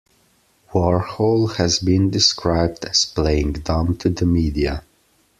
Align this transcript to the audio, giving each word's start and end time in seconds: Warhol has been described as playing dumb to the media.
Warhol 0.73 1.57
has 1.57 1.77
been 1.77 2.09
described 2.09 2.85
as 2.85 3.05
playing 3.05 3.53
dumb 3.53 3.95
to 3.97 4.09
the 4.09 4.25
media. 4.25 4.83